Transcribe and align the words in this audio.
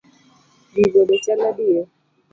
Gigo 0.73 1.01
be 1.07 1.15
chal 1.23 1.39
adier? 1.49 1.85